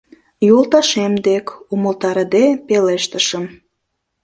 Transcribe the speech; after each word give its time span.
—Йолташем 0.47 1.13
дек,— 1.27 1.45
умылтарыде 1.73 2.45
пелештышым. 2.67 3.43